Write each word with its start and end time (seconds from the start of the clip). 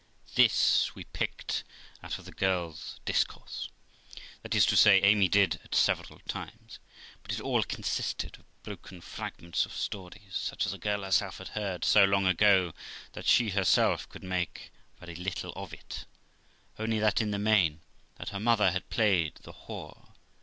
This 0.33 0.95
we 0.95 1.03
picked 1.03 1.63
out 2.01 2.17
of 2.17 2.25
the 2.25 2.31
girl's 2.31 2.99
discourse, 3.05 3.69
that 4.41 4.55
is 4.55 4.65
to 4.65 4.75
say, 4.75 4.99
Amy 5.01 5.27
did, 5.27 5.59
at 5.63 5.75
several 5.75 6.17
times; 6.27 6.79
but 7.21 7.31
it 7.33 7.39
all 7.39 7.61
consisted 7.61 8.35
of 8.39 8.63
broken 8.63 8.99
fragments 9.01 9.63
of 9.63 9.73
stories, 9.75 10.35
such 10.35 10.65
as 10.65 10.71
the 10.71 10.79
girl 10.79 11.03
herself 11.03 11.37
had 11.37 11.49
heard 11.49 11.85
so 11.85 12.03
long 12.03 12.25
ago, 12.25 12.73
that 13.13 13.27
she 13.27 13.51
herself 13.51 14.09
could 14.09 14.23
make 14.23 14.71
very 14.99 15.13
little 15.15 15.53
of 15.55 15.71
it; 15.71 16.05
only 16.79 16.97
that 16.97 17.21
in 17.21 17.29
the 17.29 17.37
main, 17.37 17.81
that 18.15 18.29
her 18.29 18.39
mother 18.39 18.71
had 18.71 18.89
played 18.89 19.35
the 19.43 19.53
whore? 19.53 20.13